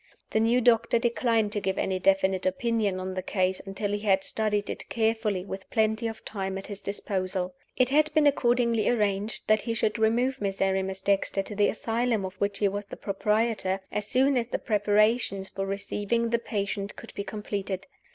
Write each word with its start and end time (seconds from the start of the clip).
The 0.31 0.39
new 0.39 0.61
doctor 0.61 0.97
declined 0.97 1.51
to 1.51 1.59
give 1.61 1.77
any 1.77 1.99
definite 1.99 2.47
opinion 2.47 2.99
on 2.99 3.13
the 3.13 3.21
case 3.21 3.61
until 3.63 3.91
he 3.91 3.99
had 3.99 4.23
studied 4.23 4.67
it 4.67 4.89
carefully 4.89 5.45
with 5.45 5.69
plenty 5.69 6.07
of 6.07 6.25
time 6.25 6.57
at 6.57 6.65
his 6.65 6.81
disposal. 6.81 7.53
It 7.77 7.89
had 7.91 8.11
been 8.15 8.25
accordingly 8.25 8.89
arranged 8.89 9.43
that 9.47 9.61
he 9.61 9.75
should 9.75 9.99
remove 9.99 10.41
Miserrimus 10.41 11.01
Dexter 11.01 11.43
to 11.43 11.55
the 11.55 11.69
asylum 11.69 12.25
of 12.25 12.33
which 12.37 12.57
he 12.57 12.67
was 12.67 12.87
the 12.87 12.97
proprietor 12.97 13.79
as 13.91 14.07
soon 14.07 14.37
as 14.37 14.47
the 14.47 14.57
preparations 14.57 15.49
for 15.49 15.67
receiving 15.67 16.31
the 16.31 16.39
patient 16.39 16.95
could 16.95 17.13
be 17.13 17.23
completed. 17.23 17.85